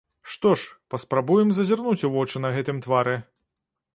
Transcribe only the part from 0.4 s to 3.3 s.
ж, паспрабуем зазірнуць ў вочы на гэтым твары.